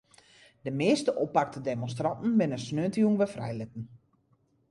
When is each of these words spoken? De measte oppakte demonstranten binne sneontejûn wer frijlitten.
De 0.61 0.71
measte 0.79 1.13
oppakte 1.25 1.59
demonstranten 1.71 2.31
binne 2.39 2.59
sneontejûn 2.65 3.19
wer 3.19 3.33
frijlitten. 3.35 3.83